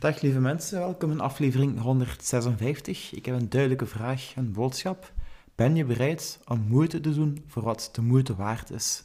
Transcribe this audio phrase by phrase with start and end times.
[0.00, 3.12] Dag lieve mensen, welkom in aflevering 156.
[3.12, 5.12] Ik heb een duidelijke vraag, een boodschap.
[5.54, 9.04] Ben je bereid om moeite te doen voor wat de moeite waard is?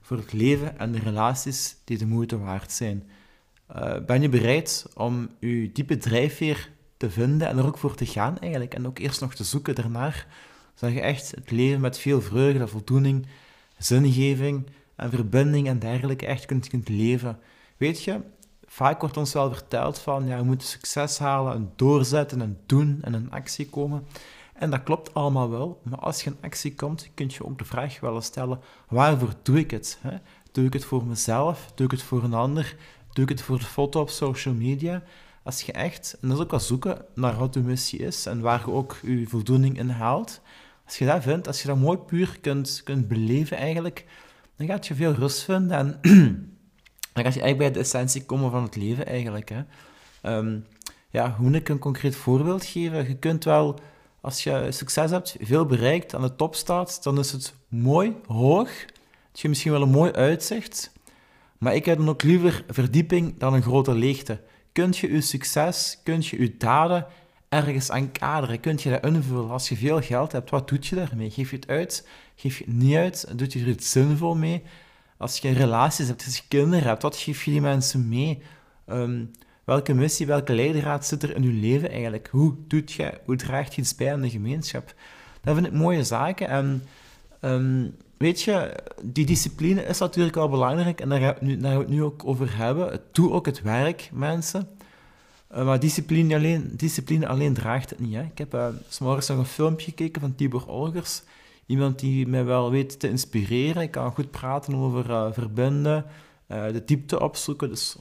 [0.00, 3.10] Voor het leven en de relaties die de moeite waard zijn.
[3.76, 8.06] Uh, ben je bereid om je diepe drijfveer te vinden en er ook voor te
[8.06, 8.74] gaan eigenlijk?
[8.74, 10.26] En ook eerst nog te zoeken daarnaar,
[10.74, 13.26] zodat je echt het leven met veel vreugde, voldoening,
[13.78, 14.66] zingeving
[14.96, 17.38] en verbinding en dergelijke echt kunt, kunt leven.
[17.76, 18.20] Weet je,
[18.72, 22.98] vaak wordt ons wel verteld van, ja, we moeten succes halen en doorzetten en doen
[23.02, 24.06] en in actie komen.
[24.54, 27.64] En dat klopt allemaal wel, maar als je in actie komt, kun je ook de
[27.64, 29.98] vraag wel stellen, waarvoor doe ik het?
[30.00, 30.16] Hè?
[30.52, 31.72] Doe ik het voor mezelf?
[31.74, 32.76] Doe ik het voor een ander?
[33.12, 35.02] Doe ik het voor de foto op social media?
[35.42, 38.40] Als je echt, en dat is ook wel zoeken naar wat je missie is en
[38.40, 40.40] waar je ook je voldoening in haalt,
[40.84, 44.06] als je dat vindt, als je dat mooi puur kunt, kunt beleven eigenlijk,
[44.56, 46.00] dan gaat je veel rust vinden en
[47.12, 49.50] dan ga je eigenlijk bij de essentie komen van het leven eigenlijk.
[49.50, 49.62] Hè.
[50.36, 50.66] Um,
[51.10, 53.08] ja, hoe ik een concreet voorbeeld geven?
[53.08, 53.78] Je kunt wel,
[54.20, 58.70] als je succes hebt, veel bereikt, aan de top staat, dan is het mooi, hoog.
[59.30, 60.92] Het je misschien wel een mooi uitzicht.
[61.58, 64.40] Maar ik heb dan ook liever verdieping dan een grote leegte.
[64.72, 67.06] Kunt je je succes, kunt je je daden
[67.48, 68.60] ergens aan kaderen?
[68.60, 69.50] Kunt je dat invullen?
[69.50, 71.30] Als je veel geld hebt, wat doet je daarmee?
[71.30, 72.08] Geef je het uit?
[72.36, 73.38] Geef je het niet uit?
[73.38, 74.62] Doet je er iets zinvol mee?
[75.20, 78.42] Als je relaties hebt, als je kinderen hebt, wat geef je die mensen mee?
[78.86, 79.24] Ehm,
[79.64, 82.28] welke missie, welke leidraad zit er in je leven eigenlijk?
[82.30, 84.94] Hoe doet je, hoe draagt je iets bij aan de gemeenschap?
[85.42, 86.48] Dat vind ik mooie zaken.
[86.48, 86.82] En
[87.40, 92.02] ehm, weet je, die discipline is natuurlijk wel belangrijk en daar gaan we het nu,
[92.02, 93.00] ook over hebben.
[93.12, 94.68] Doe ook het werk, mensen.
[95.54, 98.14] Uh, maar discipline alleen, discipline alleen draagt het niet.
[98.14, 98.22] Hè.
[98.22, 98.66] Ik heb uh,
[98.98, 101.22] nog een filmpje gekeken van Tibor Olgers
[101.70, 103.82] iemand die mij wel weet te inspireren.
[103.82, 106.04] Ik kan goed praten over uh, verbinden,
[106.48, 107.68] uh, de diepte opzoeken.
[107.68, 107.96] Dus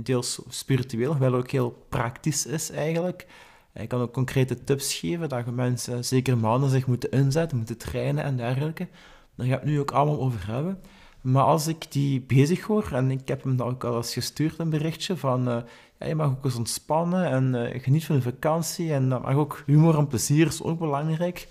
[0.00, 3.26] deels spiritueel, wel ook heel praktisch is eigenlijk.
[3.74, 8.24] Ik kan ook concrete tips geven dat mensen, zeker mannen, zich moeten inzetten, moeten trainen
[8.24, 8.88] en dergelijke.
[9.34, 10.78] Daar ga ik nu ook allemaal over hebben.
[11.20, 14.58] Maar als ik die bezig hoor, en ik heb hem dan ook al eens gestuurd,
[14.58, 15.56] een berichtje van uh,
[15.98, 19.34] ja, je mag ook eens ontspannen en uh, geniet van de vakantie en dat mag
[19.34, 21.48] ook humor en plezier is ook belangrijk.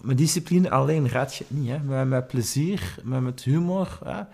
[0.00, 1.70] Met discipline alleen raad je het niet.
[1.70, 2.04] Hè.
[2.04, 3.98] Met, plezier, met, humor.
[4.04, 4.20] Hè.
[4.20, 4.24] Uh,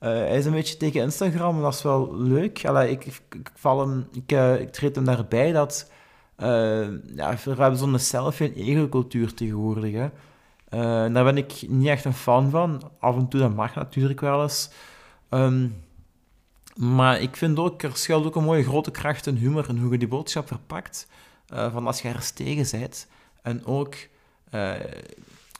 [0.00, 2.64] hij is een beetje tegen Instagram, dat is wel leuk.
[2.64, 5.90] Allee, ik, ik, val hem, ik, uh, ik treed hem daarbij dat...
[6.38, 9.92] Uh, ja, we hebben zo'n selfie- en ego-cultuur tegenwoordig.
[9.92, 10.08] Hè.
[11.12, 12.90] daar ben ik niet echt een fan van.
[12.98, 14.70] Af en toe, dat mag natuurlijk wel eens.
[15.30, 15.84] Um,
[16.74, 19.92] maar ik vind ook, er schuilt ook een mooie grote kracht in humor en hoe
[19.92, 21.08] je die boodschap verpakt.
[21.46, 23.06] van als je ergens tegen bent.
[23.42, 23.94] En ook
[24.54, 24.72] uh,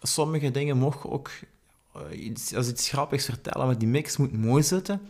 [0.02, 1.30] sommige dingen mogen ook
[1.96, 5.00] uh, iets, als iets grappigs vertellen, maar die mix moet mooi zitten.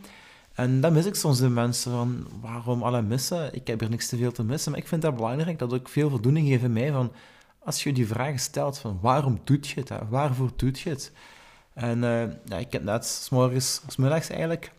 [0.53, 3.53] En dan mis ik soms de mensen van, waarom alle missen?
[3.53, 4.71] Ik heb er niks te veel te missen.
[4.71, 7.11] Maar ik vind dat belangrijk, dat ook veel voldoening geeft mij van,
[7.59, 9.91] als je die vraag stelt van, waarom doet je het?
[10.09, 11.11] Waarvoor doet je het?
[11.73, 14.71] En uh, ja, ik heb net, s morgens, s middags eigenlijk,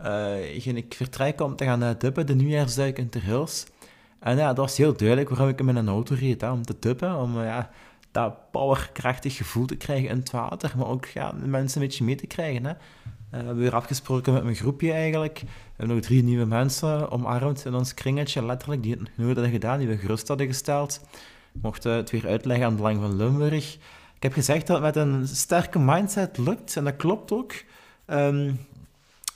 [0.00, 3.64] uh, ik vertrek om te gaan dippen, de nieuwjaarsduik in Ter Hills.
[4.18, 6.76] En ja, dat was heel duidelijk waarom ik in mijn auto reed, hè, om te
[6.80, 7.70] dippen, om ja,
[8.12, 12.14] dat powerkrachtig gevoel te krijgen in het water, maar ook ja, mensen een beetje mee
[12.14, 12.64] te krijgen.
[12.64, 12.70] Hè.
[12.70, 12.78] Uh,
[13.30, 15.40] we hebben weer afgesproken met mijn groepje eigenlijk.
[15.40, 19.52] We hebben nog drie nieuwe mensen omarmd in ons kringetje, letterlijk, die het nooit hadden
[19.52, 21.00] gedaan, die we gerust hadden gesteld.
[21.52, 23.74] Mochten het weer uitleggen aan het Belang van Limburg.
[24.14, 27.52] Ik heb gezegd dat het met een sterke mindset lukt, en dat klopt ook.
[28.06, 28.60] Um,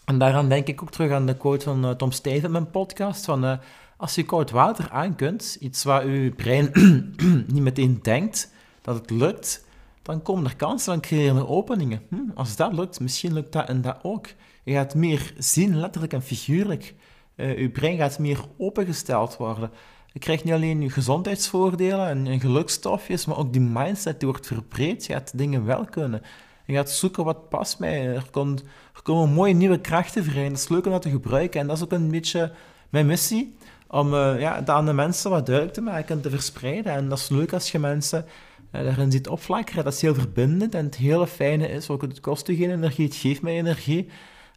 [0.04, 2.70] en daaraan denk ik ook terug aan de quote van uh, Tom Steven in mijn
[2.70, 3.44] podcast, van...
[3.44, 3.52] Uh,
[3.96, 6.70] als je koud water aan kunt, iets waar je brein
[7.52, 8.50] niet meteen denkt,
[8.86, 9.64] dat het lukt,
[10.02, 12.02] dan komen er kansen, dan creëren er openingen.
[12.08, 14.26] Hm, als dat lukt, misschien lukt dat en dat ook.
[14.64, 16.94] Je gaat meer zien, letterlijk en figuurlijk.
[17.36, 19.70] Uh, je brein gaat meer opengesteld worden.
[20.12, 24.46] Je krijgt niet alleen je gezondheidsvoordelen en, en gelukstofjes, maar ook die mindset die wordt
[24.46, 25.06] verbreed.
[25.06, 26.22] Je gaat dingen wel kunnen.
[26.66, 28.06] Je gaat zoeken wat past mij.
[28.06, 28.14] Er,
[28.94, 30.48] er komen mooie nieuwe krachten vrij.
[30.48, 31.60] Dat is leuk om dat te gebruiken.
[31.60, 32.52] En dat is ook een beetje
[32.90, 33.56] mijn missie.
[33.88, 36.92] Om uh, ja, dat aan de mensen wat duidelijk te maken en te verspreiden.
[36.92, 38.24] En dat is leuk als je mensen
[38.72, 39.84] uh, daarin ziet opflakkeren.
[39.84, 40.74] Dat is heel verbindend.
[40.74, 44.08] En het hele fijne is ook, het kost je geen energie, het geeft mij energie.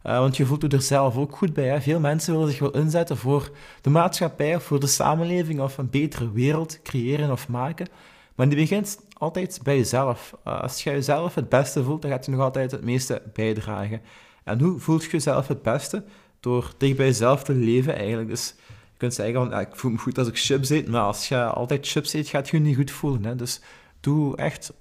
[0.06, 1.68] Uh, want je voelt er zelf ook goed bij.
[1.68, 1.80] Hè?
[1.80, 3.50] Veel mensen willen zich wel inzetten voor
[3.80, 7.88] de maatschappij of voor de samenleving of een betere wereld creëren of maken.
[8.34, 10.34] Maar die begint altijd bij jezelf.
[10.44, 14.00] Als je jezelf het beste voelt, dan gaat je nog altijd het meeste bijdragen.
[14.44, 16.04] En hoe voelt je jezelf het beste?
[16.40, 18.28] Door dicht bij jezelf te leven eigenlijk.
[18.28, 21.02] Dus je kunt zeggen, van, ja, ik voel me goed als ik chips eet, maar
[21.02, 23.24] als je altijd chips eet, gaat je je niet goed voelen.
[23.24, 23.36] Hè?
[23.36, 23.60] Dus
[24.00, 24.72] doe echt,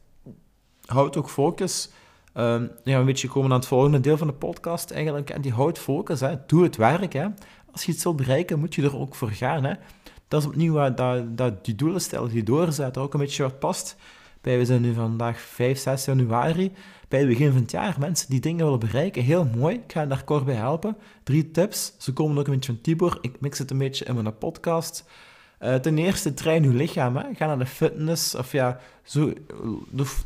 [0.86, 1.90] houd ook focus.
[2.34, 5.30] Um, ja, een beetje komen aan het volgende deel van de podcast eigenlijk.
[5.30, 6.36] En die houdt focus, hè.
[6.48, 7.14] doe het werk.
[7.14, 7.28] Hè.
[7.72, 9.64] als je iets wilt bereiken, moet je er ook voor gaan.
[9.64, 9.74] Hè?
[10.28, 13.96] Dat is opnieuw dat, dat die doelen stellen, die doorzetten, ook een beetje wat past.
[14.42, 16.72] Bij, we zijn nu vandaag 5, 6 januari.
[17.08, 19.76] Bij het begin van het jaar, mensen die dingen willen bereiken, heel mooi.
[19.76, 20.98] Ik ga daar kort bij helpen.
[21.24, 21.94] Drie tips.
[21.98, 23.18] Ze komen ook een beetje van Tibor.
[23.22, 25.04] Ik mix het een beetje in mijn podcast.
[25.62, 27.16] Uh, ten eerste, train je lichaam.
[27.18, 27.24] Hè.
[27.34, 29.34] Ga naar de fitness of ja, zo,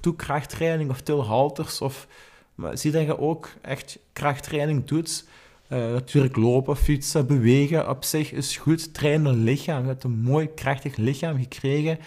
[0.02, 1.82] doe krachttraining of til halters.
[1.82, 2.08] Of,
[2.56, 5.26] maar zie dat je ook echt krachttraining doet.
[5.70, 8.94] Uh, natuurlijk lopen, fietsen, bewegen op zich is goed.
[8.94, 9.82] Trainen lichaam.
[9.82, 12.00] Je hebt een mooi, krachtig lichaam gekregen.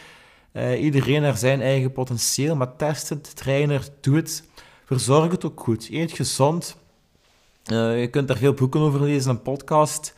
[0.57, 4.45] Uh, iedereen naar zijn eigen potentieel, maar test het, trainer, doe het.
[4.85, 5.89] Verzorg het ook goed.
[5.91, 6.77] Eet gezond.
[7.73, 10.15] Uh, je kunt daar veel boeken over lezen, een podcast.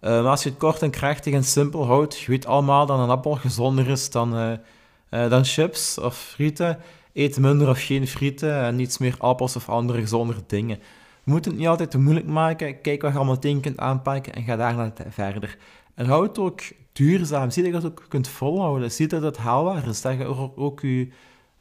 [0.00, 3.10] maar als je het kort en krachtig en simpel houdt, je weet allemaal dat een
[3.10, 4.58] appel gezonder is dan,
[5.10, 6.78] dan chips of frieten.
[7.12, 10.78] Eet minder of geen frieten en niets meer appels of andere gezondere dingen.
[11.24, 12.80] We moeten het niet altijd te moeilijk maken.
[12.80, 15.58] Kijk wat je allemaal meteen kunt aanpakken en ga daarna verder.
[15.94, 16.60] En houd ook
[16.92, 17.50] duurzaam.
[17.50, 18.92] Zie dat je het ook kunt volhouden.
[18.92, 20.00] Zie dat het haalbaar is.
[20.00, 21.08] Dat je er ook je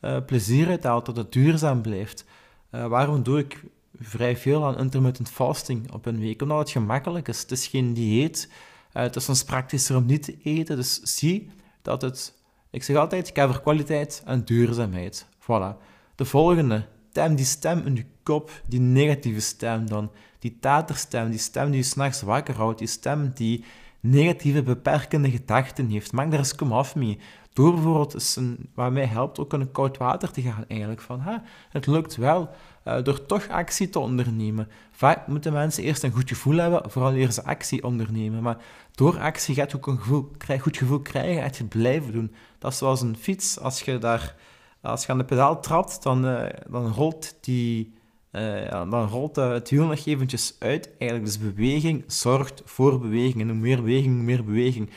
[0.01, 2.25] uh, plezier uit haalt, dat het duurzaam blijft.
[2.71, 3.63] Uh, waarom doe ik
[3.99, 6.41] vrij veel aan intermittent fasting op een week?
[6.41, 7.41] Omdat het gemakkelijk is.
[7.41, 8.49] Het is geen dieet.
[8.93, 10.75] Uh, het is soms praktischer om niet te eten.
[10.75, 11.49] Dus zie
[11.81, 12.39] dat het...
[12.69, 15.27] Ik zeg altijd, ik heb voor kwaliteit en duurzaamheid.
[15.39, 15.77] Voilà.
[16.15, 16.87] De volgende.
[17.11, 20.11] Tem die stem in je kop, die negatieve stem dan.
[20.39, 22.79] Die taterstem, die stem die je s'nachts wakker houdt.
[22.79, 23.63] Die stem die
[24.01, 26.11] negatieve, beperkende gedachten heeft.
[26.11, 27.19] Maak daar eens kom af mee.
[27.53, 31.01] Door bijvoorbeeld, een, wat mij helpt, ook in koud water te gaan eigenlijk.
[31.01, 31.21] Van,
[31.69, 32.49] het lukt wel.
[32.85, 34.67] Uh, door toch actie te ondernemen.
[34.91, 38.41] Vaak moeten mensen eerst een goed gevoel hebben, vooral eerst ze actie ondernemen.
[38.43, 38.57] Maar
[38.91, 42.33] door actie gaat je ook een gevoel, goed gevoel krijgen en je blijven doen.
[42.59, 43.59] Dat is zoals een fiets.
[43.59, 44.35] Als je, daar,
[44.81, 47.93] als je aan de pedaal trapt, dan, uh, dan rolt die
[48.31, 50.89] ja, dan rolt het wiel nog eventjes uit.
[50.97, 53.41] Eigenlijk, dus beweging zorgt voor beweging.
[53.41, 54.89] En hoe meer beweging, hoe meer beweging.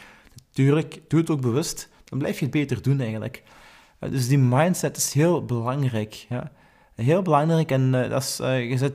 [0.46, 3.42] Natuurlijk, doe het ook bewust, dan blijf je het beter doen eigenlijk.
[4.00, 6.26] Uh, dus die mindset is heel belangrijk.
[6.28, 6.52] Ja.
[6.94, 8.90] Heel belangrijk en dat is, je, je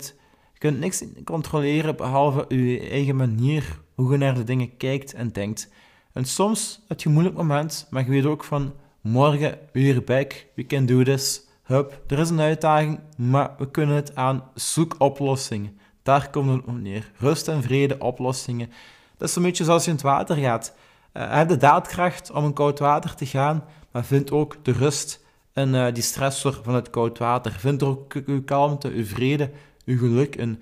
[0.57, 5.69] kunt niks controleren behalve je eigen manier hoe je naar de dingen kijkt en denkt.
[6.13, 10.45] En soms heb je een moeilijk moment, maar je weet ook van morgen weer back,
[10.55, 11.47] we can do this.
[11.69, 14.43] Hup, er is een uitdaging, maar we kunnen het aan.
[14.55, 15.79] Zoek oplossingen.
[16.03, 17.11] Daar komt het op neer.
[17.17, 18.71] Rust en vrede, oplossingen.
[19.17, 20.73] Dat is een beetje zoals je in het water gaat.
[21.11, 25.73] Heb de daadkracht om in koud water te gaan, maar vind ook de rust en
[25.73, 27.51] uh, die stressor van het koud water.
[27.51, 29.51] Vind ook uw kalmte, uw vrede,
[29.85, 30.61] uw geluk in,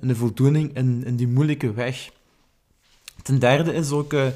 [0.00, 2.10] de voldoening in, in die moeilijke weg.
[3.22, 4.26] Ten derde is ook, uh,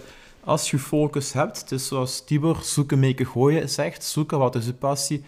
[0.44, 4.72] als je focus hebt, dus zoals Tibor zoeken, meken, gooien zegt, zoeken wat is je
[4.72, 5.24] passie,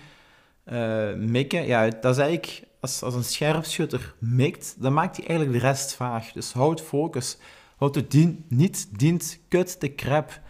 [0.66, 5.60] uh, mikken, ja, dat is eigenlijk, als, als een scherpschutter mikt, dan maakt hij eigenlijk
[5.60, 6.32] de rest vaag.
[6.32, 7.38] Dus houd focus.
[7.76, 8.14] Houd het
[8.48, 10.40] niet dient, kut de crap.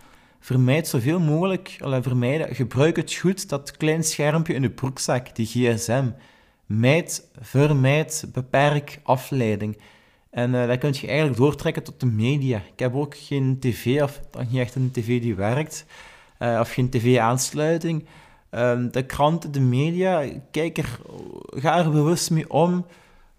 [0.41, 6.11] Vermijd zoveel mogelijk, vermijden, gebruik het goed, dat klein schermpje in je broekzak, die gsm.
[6.67, 9.79] Mijd, vermijd, beperk afleiding.
[10.31, 12.63] En uh, dat kun je eigenlijk doortrekken tot de media.
[12.73, 15.87] Ik heb ook geen tv, of niet echt een tv die werkt,
[16.39, 18.05] uh, of geen tv-aansluiting.
[18.53, 20.99] Ehm, de kranten, de media, kijk er,
[21.51, 22.87] ga er bewust mee om.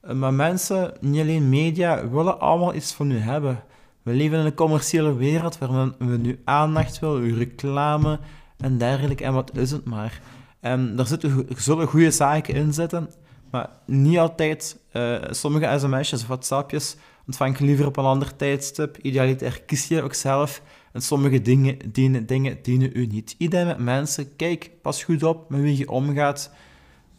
[0.01, 3.63] Eh, maar mensen, niet alleen media, willen allemaal iets van u hebben.
[4.01, 8.19] We leven in een commerciële wereld waar we nu aandacht willen, uw reclame
[8.57, 9.23] en dergelijke.
[9.23, 10.21] En wat is het maar?
[10.59, 13.09] En daar zitten, zullen goede zaken in zitten,
[13.51, 14.79] maar niet altijd.
[14.93, 16.95] Uh, sommige sms'jes of whatsappjes
[17.27, 18.97] ontvang je liever op een ander tijdstip.
[18.97, 20.61] Idealiter kies je ook zelf.
[20.93, 23.35] En sommige dingen dienen, dingen dienen u niet.
[23.37, 26.51] Iedereen met mensen, kijk, pas goed op met wie je omgaat.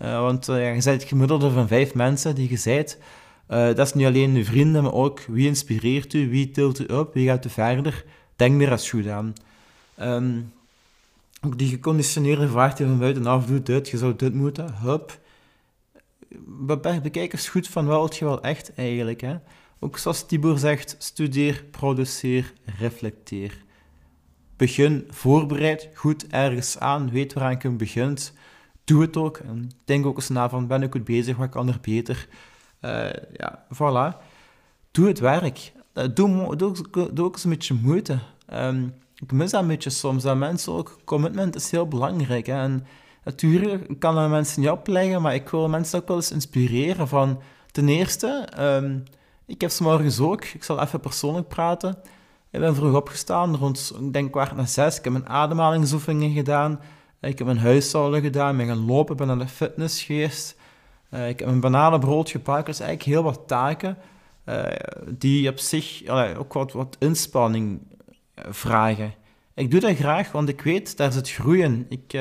[0.02, 2.99] Uh, want uh, je bent het gemiddelde van vijf mensen die je zijt.
[3.49, 6.85] Uh, dat is niet alleen uw vrienden, maar ook wie inspireert u, wie tilt u
[6.85, 8.04] op, wie gaat u verder.
[8.37, 9.33] Denk er eens goed aan.
[10.00, 10.52] Um,
[11.47, 15.19] ook die geconditioneerde vraag die van buitenaf doet, dit, je zou dit moeten, hup.
[17.02, 19.21] Bekijk eens goed van wat je wel echt eigenlijk.
[19.21, 19.37] Hè?
[19.85, 23.64] Ook zoals Tibor zegt, studeer, produceer, reflecteer.
[24.57, 28.33] Begin voorbereid, goed ergens aan, weet waaraan je begint.
[28.85, 29.37] Doe het ook.
[29.37, 32.29] En denk ook eens na van, ben ik goed bezig, wat kan er beter?
[32.81, 34.17] Uh, ja, voilà.
[34.91, 35.73] Doe het werk.
[35.95, 38.19] Uh, doe, doe, ook eens een beetje moeite.
[38.53, 40.99] Um, ik mis dat een beetje soms, dat mensen ook...
[41.05, 42.47] Commitment is heel belangrijk.
[42.47, 42.62] Hè?
[42.62, 42.87] En
[43.25, 47.41] natuurlijk kan dat mensen niet opleggen, maar ik wil mensen ook wel eens inspireren van...
[47.71, 48.49] Ten eerste...
[48.59, 49.05] Um,
[49.47, 51.97] ik heb morgens ook, ik zal even persoonlijk praten.
[52.51, 54.99] Ik ben vroeg opgestaan, rond, ik denk kwart na zes.
[54.99, 56.81] Ik heb mijn ademhalingsoefeningen gedaan.
[57.21, 60.57] Ik heb mijn huishouden gedaan, ben gaan lopen, ben naar de fitness geweest.
[61.11, 62.67] Eh, ik heb een bananenbrood gepakt.
[62.67, 63.97] Dus eigenlijk heel wat taken.
[65.09, 66.07] die op zich
[66.39, 67.81] ook wat, wat inspanning
[68.35, 69.15] vragen.
[69.55, 71.87] Ik doe dat graag, want ik weet, daar zit groeien.
[71.89, 72.13] Ik,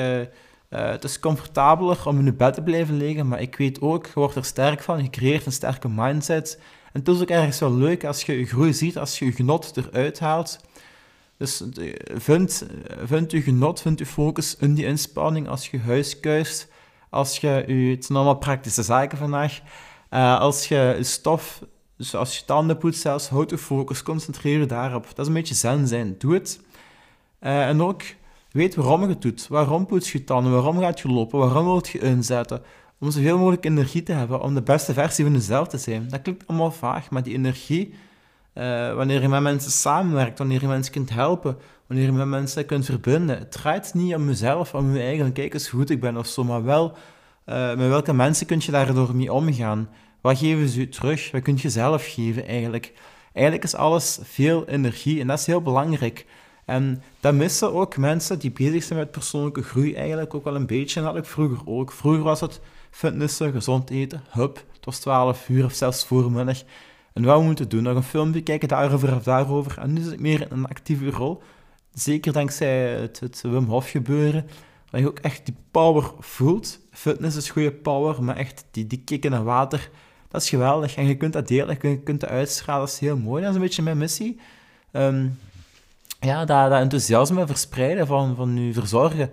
[0.68, 4.12] het is comfortabeler om in je bed te blijven liggen, maar ik weet ook, je
[4.14, 6.60] wordt er sterk van, je creëert een sterke mindset.
[6.94, 9.32] En het is ook ergens wel leuk als je je groei ziet, als je je
[9.32, 10.60] genot eruit haalt.
[11.36, 11.64] Dus
[12.14, 12.66] vind,
[13.04, 16.68] vind je genot, vind je focus in die inspanning als je huis kuist,
[17.10, 19.60] als je, het zijn allemaal praktische zaken vandaag,
[20.10, 21.62] uh, als je stof,
[21.96, 25.06] dus als je tanden poetst zelfs, houd je focus, concentreer je daarop.
[25.06, 26.60] Dat is een beetje zen zijn, doe het.
[27.38, 28.02] En ook,
[28.50, 29.48] weet waarom je het doet.
[29.48, 32.62] Waarom poets je tanden, waarom gaat je lopen, waarom wil je inzetten.
[33.04, 36.08] Om zoveel mogelijk energie te hebben, om de beste versie van jezelf te zijn.
[36.08, 37.94] Dat klinkt allemaal vaag, maar die energie
[38.54, 41.56] uh, wanneer je met mensen samenwerkt, wanneer je mensen kunt helpen,
[41.86, 43.38] wanneer je met mensen kunt verbinden.
[43.38, 46.26] Het draait niet om jezelf, om je eigen, kijk eens hoe goed ik ben of
[46.26, 46.96] zo, maar wel
[47.46, 49.88] uh, met welke mensen kun je daardoor mee omgaan.
[50.20, 51.30] Wat geven ze je terug?
[51.30, 52.92] Wat kun je zelf geven eigenlijk?
[53.32, 56.26] Eigenlijk is alles veel energie en dat is heel belangrijk.
[56.64, 60.66] En dat missen ook mensen die bezig zijn met persoonlijke groei eigenlijk ook wel een
[60.66, 61.00] beetje.
[61.00, 61.92] En dat ik vroeger ook.
[61.92, 62.60] Vroeger was het
[62.94, 66.62] fitnessen, gezond eten, hup, het was 12 uur of zelfs voormiddag.
[67.12, 69.78] En wat we moeten doen, nog een filmpje kijken daarover of daarover.
[69.78, 71.42] En nu zit ik meer in een actieve rol.
[71.94, 74.46] Zeker dankzij het, het Wim Hof gebeuren.
[74.90, 76.78] Dat je ook echt die power voelt.
[76.90, 79.90] Fitness is goede power, maar echt die, die kick in het water,
[80.28, 80.96] dat is geweldig.
[80.96, 83.40] En je kunt dat delen, je kunt dat uitstralen, dat is heel mooi.
[83.40, 84.40] Dat is een beetje mijn missie.
[84.92, 85.38] Um,
[86.20, 89.30] ja, dat, dat enthousiasme verspreiden van, van je verzorgen.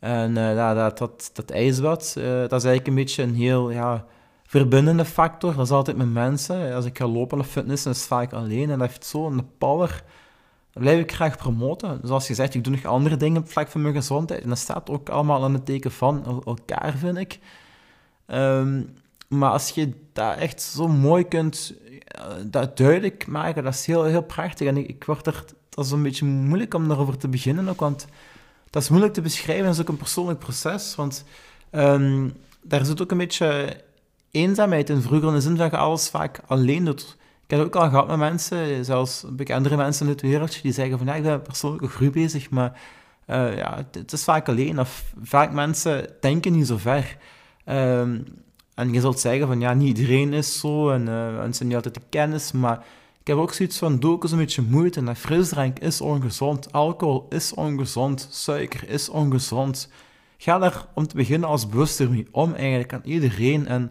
[0.00, 3.70] En uh, dat, dat, dat, dat ijsbad, uh, dat is eigenlijk een beetje een heel...
[3.70, 4.04] Ja,
[4.48, 5.54] verbindende factor.
[5.54, 6.74] Dat is altijd met mensen.
[6.74, 8.70] Als ik ga lopen of fitness, dan is het vaak alleen.
[8.70, 10.02] En dat heeft zo'n power.
[10.72, 12.00] Dat blijf ik graag promoten.
[12.02, 14.42] Zoals je zegt, ik doe nog andere dingen op het vlak van mijn gezondheid.
[14.42, 17.38] En dat staat ook allemaal aan het teken van elkaar, vind ik.
[18.26, 18.82] Ehm,
[19.28, 21.74] maar als je dat echt zo mooi kunt
[22.18, 24.66] uh, dat duidelijk maken, dat is heel, heel prachtig.
[24.66, 27.80] En ik, ik word er, dat is een beetje moeilijk om daarover te beginnen ook,
[27.80, 28.06] want
[28.70, 29.64] dat is moeilijk te beschrijven.
[29.64, 31.24] Dat is ook een persoonlijk proces, want
[31.72, 32.32] um,
[32.62, 33.80] daar zit ook een beetje
[34.30, 37.16] eenzaamheid in vroeger, in de zin dat je alles vaak alleen doet.
[37.46, 40.98] Ik heb ook al gehad met mensen, zelfs bekendere mensen in het wereldje, die zeggen
[40.98, 42.80] van ja, ik ben persoonlijke groei bezig, maar
[43.26, 44.80] uh, ja, het is vaak alleen.
[44.80, 47.16] Of vaak mensen denken niet zo ver.
[47.66, 48.24] Um,
[48.74, 51.94] en je zult zeggen van ja, niet iedereen is zo en uh, mensen niet altijd
[51.94, 52.84] de kennis, maar
[53.28, 55.00] heb ook zoiets van, doe eens een beetje moeite.
[55.00, 59.90] En frisdrank is ongezond, alcohol is ongezond, suiker is ongezond.
[60.38, 63.66] Ga daar om te beginnen als bewuster mee om eigenlijk aan iedereen.
[63.66, 63.90] En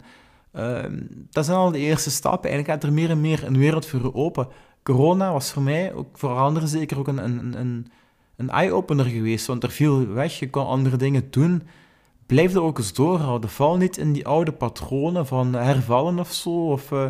[0.52, 2.50] Ehm, dat zijn al de eerste stappen.
[2.50, 4.48] Eigenlijk gaat er meer en meer een wereld voor je open.
[4.82, 7.86] Corona was voor mij, ook voor anderen zeker, ook een, een, een,
[8.36, 9.46] een eye-opener geweest.
[9.46, 11.62] Want er viel weg, je kon andere dingen doen.
[12.26, 13.50] Blijf er ook eens doorhouden.
[13.50, 16.50] Val niet in die oude patronen van hervallen of zo.
[16.50, 17.06] Of, uh,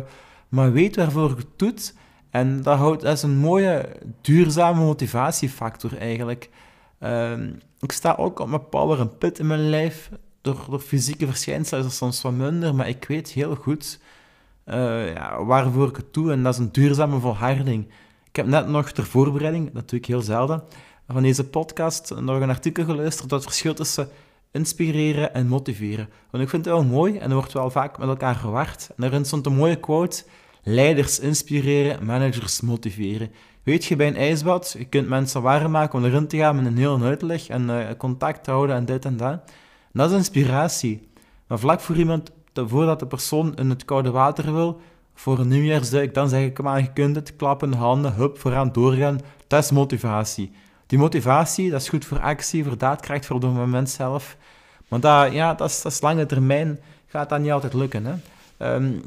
[0.49, 1.93] maar weet waarvoor je het doet.
[2.29, 3.89] En dat, houdt, dat is een mooie,
[4.21, 6.49] duurzame motivatiefactor eigenlijk.
[6.99, 10.09] Ehm, ik sta ook op mijn power en pit in mijn lijf
[10.41, 13.99] door, fysieke verschijnselen is dat soms wat minder, maar ik weet heel goed
[14.65, 16.31] uh, ja, waarvoor ik het doe.
[16.31, 17.87] En dat is een duurzame volharding.
[18.27, 20.63] Ik heb net nog ter voorbereiding, dat doe ik heel zelden,
[21.07, 24.09] van deze podcast nog een artikel geluisterd dat het verschil tussen
[24.51, 26.09] inspireren en motiveren.
[26.31, 28.87] Want ik vind het wel mooi en er wordt wel vaak met elkaar verward.
[28.89, 30.23] En daarin stond een mooie quote:
[30.63, 33.31] Leiders inspireren, managers motiveren.
[33.63, 36.65] Weet je, bij een ijsbad, je kunt mensen warm maken om erin te gaan met
[36.65, 39.41] een heel uitleg en uh, contact houden en dit en dat
[39.91, 41.07] dat is inspiratie.
[41.47, 44.81] Maar vlak voor iemand, voordat de persoon in het koude water wil,
[45.13, 48.71] voor een nieuwjaarsduik, dan zeg ik, kom aan, je kunt het, klappen, handen, hup, vooraan
[48.71, 49.19] doorgaan.
[49.47, 50.51] Dat is motivatie.
[50.87, 54.37] Die motivatie, dat is goed voor actie, voor daadkracht, voor het moment zelf.
[54.87, 58.05] Maar dat, ja, dat is, dat lange termijn, gaat dat niet altijd lukken.
[58.05, 58.73] Hè?
[58.73, 59.01] Um,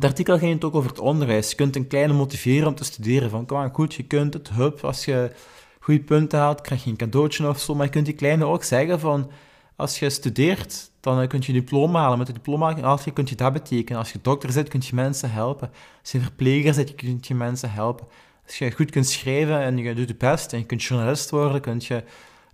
[0.00, 1.50] het artikel ging het ook over het onderwijs.
[1.50, 3.30] Je kunt een kleine motiveren om te studeren.
[3.30, 5.32] Van, kom aan, goed, je kunt het, hup, als je
[5.80, 7.74] goede punten haalt, krijg je een cadeautje of zo.
[7.74, 9.30] Maar je kunt die kleine ook zeggen van,
[9.76, 12.18] als je studeert, dan kun je diploma halen.
[12.18, 13.98] Met het diploma als je, kun je dat betekenen.
[13.98, 15.70] Als je dokter bent, kun je mensen helpen.
[16.00, 18.06] Als je verpleger bent, kun je mensen helpen.
[18.46, 21.60] Als je goed kunt schrijven en je doet het best en je kunt journalist worden,
[21.60, 22.02] kun je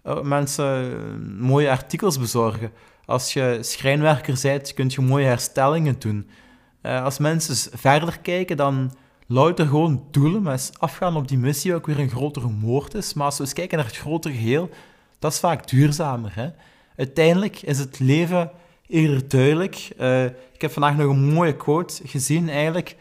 [0.07, 2.73] uh, mensen uh, mooie artikels bezorgen.
[3.07, 6.29] Als je schrijnwerker bent, kun je mooie herstellingen doen.
[6.87, 8.93] Uh, als mensen verder kijken, dan
[9.27, 13.15] louter gewoon doelen, maar eens afgaan op die missie ook weer een grotere moord is.
[13.15, 14.71] Maar als we eens kijken naar het grotere geheel,
[15.19, 16.33] dat is vaak duurzamer.
[16.35, 16.49] Hè?
[16.97, 18.51] uiteindelijk is het leven
[18.87, 19.89] eerder duidelijk.
[20.01, 22.97] Uh, ik heb vandaag nog een mooie quote gezien eigenlijk.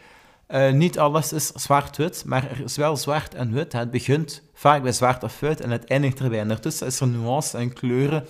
[0.48, 3.74] Uh, niet alles is zwart-wit, maar er is wel zwart en wit.
[3.74, 6.40] Het begint vaak bij zwart of wit en het eindigt erbij.
[6.40, 8.26] En daartussen is er nuance en kleuren.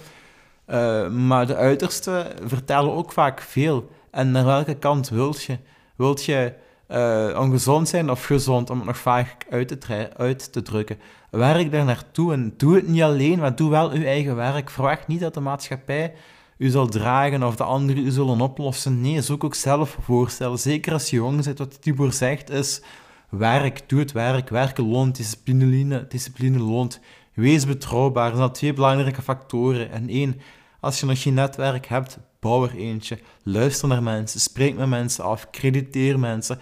[1.27, 3.89] Maar de uitersten vertellen ook vaak veel.
[4.13, 5.57] En naar welke kant wilt je?
[5.95, 6.53] Wilt je
[6.87, 10.99] uh, ongezond zijn of gezond, om het nog vaak uit te, uit te drukken.
[11.29, 14.69] Werk daar naartoe en doe het niet alleen, maar doe wel uw eigen werk.
[14.69, 16.13] Verwacht niet dat de maatschappij
[16.57, 19.01] u zal dragen of de anderen u zullen oplossen.
[19.01, 20.59] Nee, zoek ook zelf voorstellen.
[20.59, 22.81] Zeker als je jong bent, wat Tibor zegt is,
[23.29, 24.49] werk, doe het werk.
[24.49, 26.99] Werken loont, discipline, discipline loont.
[27.33, 28.29] Wees betrouwbaar.
[28.29, 29.91] Dat zijn twee belangrijke factoren.
[29.91, 30.41] En één,
[30.79, 33.19] als je nog geen netwerk hebt, bouw er eentje.
[33.43, 36.59] Luister naar mensen, spreek met mensen af, crediteer mensen.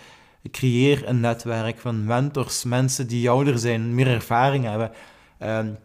[0.51, 4.91] Creëer een netwerk van mentors, mensen die ouder zijn, meer ervaring hebben.
[5.39, 5.77] Um,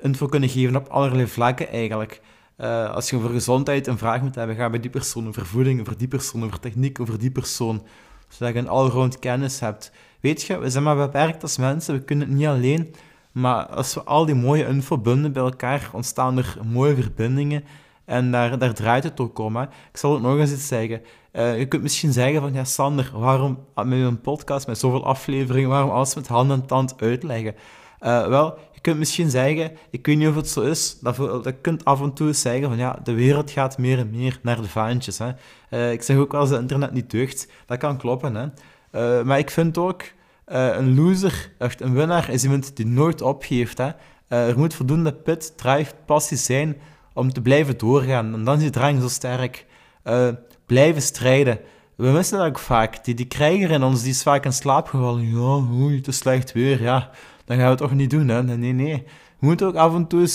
[0.00, 2.20] info kunnen geven op allerlei vlakken eigenlijk.
[2.58, 5.80] Uh, als je over gezondheid een vraag moet hebben, ga bij die persoon over voeding,
[5.80, 7.82] over die persoon, over techniek, over die persoon.
[8.28, 9.92] Zodat je een all-round kennis hebt.
[10.20, 12.94] Weet je, we zijn maar beperkt als mensen, we kunnen het niet alleen.
[13.32, 17.64] Maar als we al die mooie info bunden bij elkaar, ontstaan er mooie verbindingen.
[18.08, 19.56] En daar, daar draait het ook om.
[19.56, 19.62] Hè.
[19.62, 21.02] Ik zal het nog eens iets zeggen.
[21.32, 25.68] Uh, je kunt misschien zeggen van, ja Sander, waarom met een podcast met zoveel afleveringen,
[25.68, 27.54] waarom alles met hand en tand uitleggen?
[28.00, 31.54] Uh, wel, je kunt misschien zeggen, ik weet niet of het zo is, dat, je
[31.60, 34.68] kunt af en toe zeggen van ja, de wereld gaat meer en meer naar de
[34.68, 35.18] vaantjes.
[35.18, 35.30] Hè.
[35.70, 38.34] Uh, ik zeg ook wel als het internet niet deugt, dat kan kloppen.
[38.34, 39.24] Hè.
[39.24, 40.02] Maar ik vind ook,
[40.44, 43.78] een loser, echt een winnaar, is iemand die nooit opgeeft.
[43.78, 43.90] Hè.
[44.28, 46.76] er moet voldoende pit, drive, passie zijn
[47.18, 48.34] om te blijven doorgaan.
[48.34, 49.66] En dan is die drang zo sterk.
[50.66, 51.60] blijven strijden.
[51.96, 53.04] We missen dat ook vaak.
[53.04, 55.28] Die, die krijger in ons, die is vaak in slaap gevallen.
[55.28, 57.10] Ja, oei, het slecht weer, ja
[57.48, 58.28] dan gaan we het toch niet doen.
[58.28, 58.42] Hè?
[58.42, 59.02] Nee, nee.
[59.38, 60.28] We moeten ook af en toe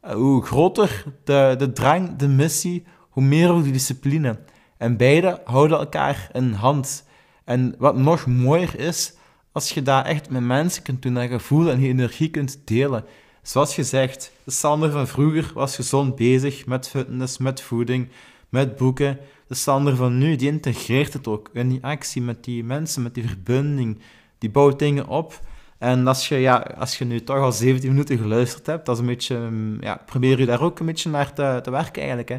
[0.00, 4.38] eh, hoe groter de, de drang, de missie, hoe meer ook de discipline.
[4.78, 7.04] En beide houden elkaar in hand.
[7.44, 9.14] En wat nog mooier is,
[9.52, 13.04] als je dat echt met mensen kunt doen, dat gevoel en die energie kunt delen.
[13.46, 18.08] Zoals gezegd, de Sander van vroeger was gezond bezig met fitness, met voeding,
[18.48, 19.18] met boeken.
[19.46, 23.14] De Sander van nu, die integreert het ook in die actie met die mensen, met
[23.14, 23.98] die verbinding.
[24.38, 25.40] Die bouwt dingen op.
[25.78, 29.00] En als je, ja, als je nu toch al 17 minuten geluisterd hebt, dat is
[29.00, 32.28] een beetje, mm, ja, probeer je daar ook een beetje naar te, te werken eigenlijk.
[32.28, 32.38] Hè.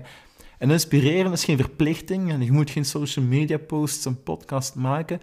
[0.57, 5.21] En inspireren is geen verplichting en je moet geen social media posts en podcast maken.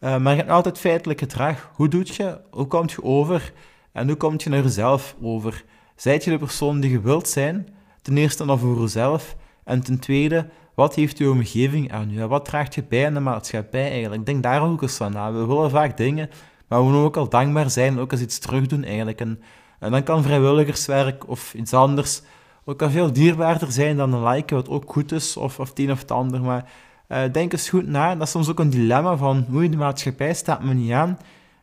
[0.00, 1.70] Uh, maar je hebt altijd feitelijk gedrag.
[1.74, 2.38] Hoe doe je?
[2.50, 3.52] Hoe kom je over?
[3.92, 5.64] En hoe kom je naar jezelf over?
[5.96, 7.68] Zijt je de persoon die je wilt zijn?
[8.02, 9.36] Ten eerste dan voor jezelf.
[9.64, 12.26] En ten tweede, wat heeft je omgeving aan je?
[12.26, 14.26] Wat draagt je bij aan de maatschappij eigenlijk?
[14.26, 15.32] Denk daar ook eens aan na.
[15.32, 16.30] We willen vaak dingen
[16.68, 19.20] maar we moeten ook al dankbaar zijn, ook als iets terugdoen eigenlijk.
[19.20, 19.40] En,
[19.78, 22.22] en dan kan vrijwilligerswerk of iets anders
[22.64, 25.78] ook al veel dierbaarder zijn dan een like, wat ook goed is, of, of het
[25.78, 26.40] een of het ander.
[26.40, 26.70] Maar
[27.08, 28.14] uh, denk eens goed na.
[28.14, 31.18] Dat is soms ook een dilemma van, hoe de maatschappij staat me niet aan.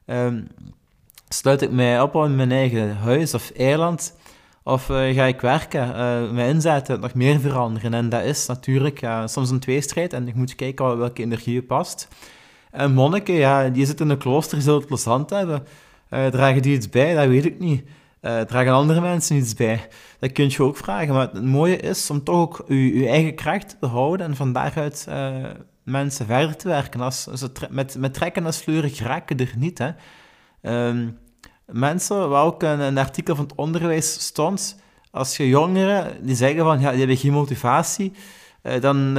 [0.06, 0.28] Uh,
[1.28, 4.18] sluit ik mij op in mijn eigen huis of eiland,
[4.64, 7.94] of uh, ga ik werken, uh, mijn inzetten, nog meer veranderen.
[7.94, 12.08] En dat is natuurlijk soms een tweestrijd en ik moet kijken welke energie past.
[12.72, 15.64] En monniken, ja, die zitten in een klooster, zullen het plezant hebben.
[16.10, 17.16] Uh, dragen die iets bij?
[17.16, 17.84] Dat weet ik niet.
[18.22, 19.88] Uh, dragen andere mensen iets bij?
[20.20, 21.14] Dat kun je ook vragen.
[21.14, 24.54] Maar het mooie is om toch ook je, je eigen kracht te houden en van
[24.54, 25.36] daaruit uh,
[25.84, 27.02] mensen verder te werken.
[27.02, 29.78] Als, als met, met trekken en sleuren geraken er niet.
[29.78, 29.90] Hè.
[30.66, 31.18] Um,
[31.66, 34.80] mensen, waar ook een, een, artikel van het onderwijs stond,
[35.12, 38.12] als je jongeren die zeggen van ja, die hebben geen motivatie,
[38.80, 39.18] dan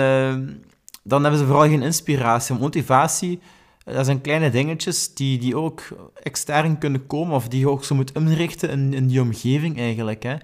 [1.07, 2.57] dan hebben ze vooral geen inspiratie.
[2.57, 3.41] Motivatie,
[3.85, 5.83] dat zijn kleine dingetjes die, die ook
[6.23, 10.23] extern kunnen komen of die je ook zo moet inrichten in, in die omgeving eigenlijk.
[10.23, 10.37] Hè.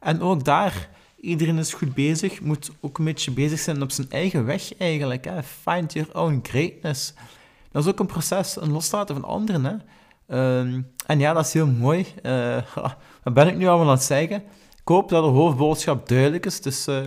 [0.00, 0.88] En ook daar,
[1.20, 5.24] iedereen is goed bezig, moet ook een beetje bezig zijn op zijn eigen weg eigenlijk.
[5.24, 5.42] Hè.
[5.42, 7.14] Find your own greatness.
[7.72, 9.64] Dat is ook een proces, een loslaten van anderen.
[9.64, 9.74] Hè.
[10.32, 12.06] Um, en ja, dat is heel mooi.
[12.22, 12.56] Uh,
[13.22, 14.36] wat ben ik nu allemaal aan het zeggen?
[14.80, 16.60] Ik hoop dat de hoofdboodschap duidelijk is.
[16.60, 17.06] Dus uh,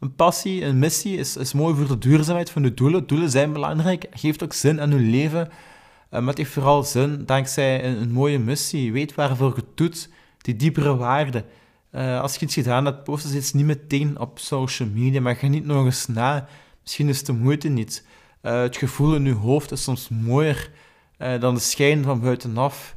[0.00, 3.06] een passie, een missie is, is mooi voor de duurzaamheid van de doelen.
[3.06, 5.48] Doelen zijn belangrijk, geeft ook zin aan je leven.
[5.48, 8.92] Uh, maar het heeft vooral zin dankzij een, mooie missie.
[8.92, 11.44] Weet waarvoor je het doet, die diepere waarde.
[11.92, 15.64] Als je iets gedaan hebt, post het niet meteen op social media, maar ga niet
[15.64, 16.48] nog eens na.
[16.82, 18.06] Misschien is de moeite niet.
[18.40, 20.70] Het gevoel in je hoofd is soms mooier
[21.18, 22.96] dan de schijn van buitenaf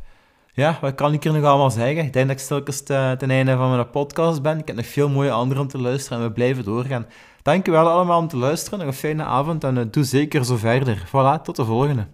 [0.58, 2.06] ja, wat kan ik hier nog allemaal zeggen?
[2.06, 4.60] Ik denk dat ik stilkens ten einde van mijn podcast ben.
[4.60, 7.06] Ik heb nog veel mooie andere om te luisteren en we blijven doorgaan.
[7.42, 8.88] Dankjewel allemaal om te luisteren.
[8.88, 11.04] Een fijne avond en eh, doe zeker zo verder.
[11.08, 12.08] Voilà, tot de volgende.